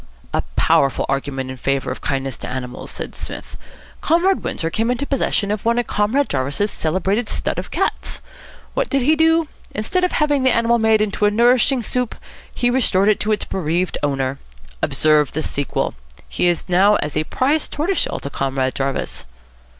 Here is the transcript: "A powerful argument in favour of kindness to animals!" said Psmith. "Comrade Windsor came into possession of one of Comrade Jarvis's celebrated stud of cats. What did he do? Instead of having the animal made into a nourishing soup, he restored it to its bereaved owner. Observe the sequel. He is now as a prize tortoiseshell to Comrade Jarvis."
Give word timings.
"A 0.33 0.41
powerful 0.55 1.05
argument 1.07 1.51
in 1.51 1.57
favour 1.57 1.91
of 1.91 2.01
kindness 2.01 2.35
to 2.39 2.47
animals!" 2.49 2.89
said 2.89 3.13
Psmith. 3.13 3.55
"Comrade 4.01 4.43
Windsor 4.43 4.71
came 4.71 4.89
into 4.89 5.05
possession 5.05 5.51
of 5.51 5.63
one 5.63 5.77
of 5.77 5.85
Comrade 5.85 6.27
Jarvis's 6.27 6.71
celebrated 6.71 7.29
stud 7.29 7.59
of 7.59 7.69
cats. 7.69 8.19
What 8.73 8.89
did 8.89 9.03
he 9.03 9.15
do? 9.15 9.47
Instead 9.75 10.03
of 10.03 10.13
having 10.13 10.41
the 10.41 10.49
animal 10.55 10.79
made 10.79 11.03
into 11.03 11.25
a 11.25 11.29
nourishing 11.29 11.83
soup, 11.83 12.15
he 12.51 12.71
restored 12.71 13.09
it 13.09 13.19
to 13.19 13.31
its 13.31 13.45
bereaved 13.45 13.99
owner. 14.01 14.39
Observe 14.81 15.33
the 15.33 15.43
sequel. 15.43 15.93
He 16.27 16.47
is 16.47 16.67
now 16.67 16.95
as 16.95 17.15
a 17.15 17.23
prize 17.25 17.69
tortoiseshell 17.69 18.21
to 18.21 18.29
Comrade 18.31 18.73
Jarvis." 18.73 19.25